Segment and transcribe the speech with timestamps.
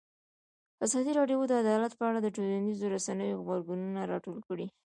[0.85, 4.67] ازادي راډیو د عدالت په اړه د ټولنیزو رسنیو غبرګونونه راټول کړي.